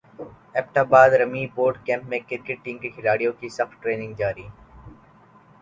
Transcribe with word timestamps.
Abbott 0.55 0.77
باد 0.89 1.09
army 1.21 1.45
boot 1.55 1.77
camp 1.85 2.05
میں 2.09 2.19
cricket 2.29 2.63
team 2.63 2.77
کے 2.77 2.89
کھلاڑیوں 2.89 3.33
کی 3.39 3.49
سخت 3.49 3.81
ٹریننگ 3.83 4.13
جاری 4.15 4.47